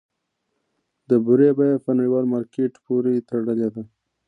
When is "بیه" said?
1.57-1.77